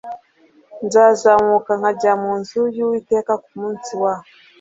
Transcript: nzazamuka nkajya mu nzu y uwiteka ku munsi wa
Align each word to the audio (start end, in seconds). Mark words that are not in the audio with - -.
nzazamuka 0.85 1.71
nkajya 1.79 2.13
mu 2.21 2.31
nzu 2.39 2.61
y 2.75 2.79
uwiteka 2.85 3.33
ku 3.43 3.51
munsi 3.59 3.91
wa 4.01 4.13